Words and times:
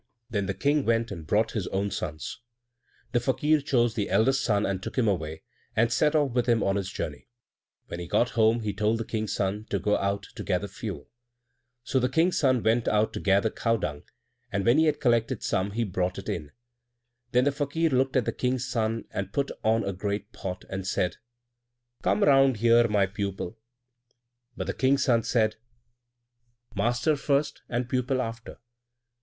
Then 0.31 0.47
the 0.47 0.55
King 0.55 0.83
went 0.83 1.11
and 1.11 1.27
brought 1.27 1.51
his 1.51 1.67
own 1.67 1.91
sons. 1.91 2.39
The 3.11 3.19
Fakir 3.19 3.61
chose 3.61 3.93
the 3.93 4.09
eldest 4.09 4.43
son 4.43 4.65
and 4.65 4.81
took 4.81 4.97
him 4.97 5.07
away, 5.07 5.43
and 5.75 5.93
set 5.93 6.15
off 6.15 6.31
with 6.31 6.47
him 6.49 6.63
on 6.63 6.75
his 6.75 6.89
journey. 6.89 7.27
When 7.85 7.99
he 7.99 8.07
got 8.07 8.31
home 8.31 8.61
he 8.61 8.73
told 8.73 8.97
the 8.97 9.05
King's 9.05 9.35
son 9.35 9.65
to 9.69 9.77
go 9.77 9.97
out 9.97 10.23
to 10.33 10.43
gather 10.43 10.67
fuel. 10.67 11.07
So 11.83 11.99
the 11.99 12.09
King's 12.09 12.39
son 12.39 12.63
went 12.63 12.87
out 12.87 13.13
to 13.13 13.19
gather 13.19 13.51
cow 13.51 13.77
dung, 13.77 14.01
and 14.51 14.65
when 14.65 14.79
he 14.79 14.85
had 14.85 14.99
collected 14.99 15.43
some 15.43 15.69
he 15.69 15.83
brought 15.83 16.17
it 16.17 16.27
in. 16.27 16.51
Then 17.31 17.43
the 17.43 17.51
Fakir 17.51 17.91
looked 17.91 18.15
at 18.15 18.25
the 18.25 18.31
King's 18.31 18.65
son 18.65 19.05
and 19.11 19.31
put 19.31 19.51
on 19.63 19.83
a 19.83 19.93
great 19.93 20.31
pot, 20.33 20.65
and 20.67 20.87
said, 20.87 21.17
"Come 22.01 22.23
round 22.23 22.57
here, 22.57 22.87
my 22.87 23.05
pupil." 23.05 23.59
But 24.57 24.65
the 24.65 24.73
King's 24.73 25.03
son 25.03 25.21
said, 25.21 25.57
"Master 26.75 27.15
first, 27.15 27.61
and 27.69 27.87
pupil 27.87 28.19
after." 28.19 28.57